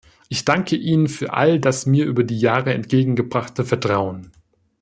[0.29, 4.31] Ich danke Ihnen für all das mir über die Jahre entgegengebrachte Vertrauen.